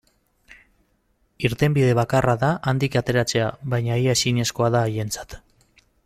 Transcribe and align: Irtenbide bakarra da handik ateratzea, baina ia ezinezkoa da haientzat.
Irtenbide 1.49 1.91
bakarra 1.99 2.35
da 2.43 2.49
handik 2.71 2.97
ateratzea, 3.01 3.51
baina 3.77 3.99
ia 4.05 4.17
ezinezkoa 4.19 4.71
da 4.77 4.81
haientzat. 4.87 5.37